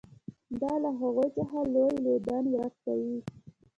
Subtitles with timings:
[0.61, 3.15] دا له هغوی څخه لوری لودن ورک کوي.